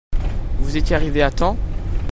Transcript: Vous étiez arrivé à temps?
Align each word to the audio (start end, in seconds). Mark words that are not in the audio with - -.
Vous 0.57 0.77
étiez 0.77 0.95
arrivé 0.95 1.21
à 1.21 1.29
temps? 1.29 1.57